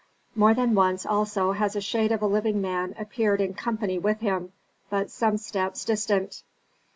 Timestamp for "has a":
1.51-1.79